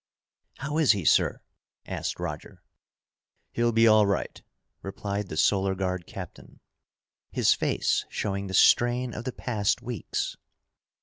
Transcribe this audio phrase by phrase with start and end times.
[0.57, 1.41] "How is he, sir?"
[1.85, 2.63] asked Roger.
[3.51, 4.41] "He'll be all right,"
[4.81, 6.59] replied the Solar Guard captain,
[7.29, 10.37] his face showing the strain of the past weeks.